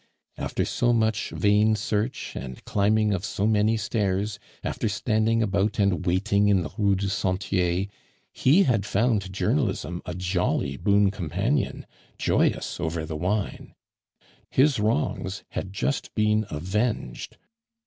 [0.35, 6.07] After so much vain search, and climbing of so many stairs, after standing about and
[6.07, 7.85] waiting in the Rue de Sentier,
[8.33, 11.85] he had found Journalism a jolly boon companion,
[12.17, 13.75] joyous over the wine.
[14.49, 17.37] His wrongs had just been avenged.